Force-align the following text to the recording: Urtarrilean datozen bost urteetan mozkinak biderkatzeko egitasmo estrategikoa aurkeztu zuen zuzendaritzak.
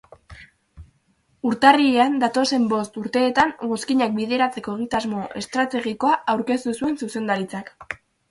Urtarrilean 1.49 2.15
datozen 2.23 2.65
bost 2.71 2.97
urteetan 3.01 3.53
mozkinak 3.73 4.15
biderkatzeko 4.17 4.75
egitasmo 4.79 5.27
estrategikoa 5.43 6.17
aurkeztu 6.37 6.75
zuen 6.81 6.99
zuzendaritzak. 7.05 7.73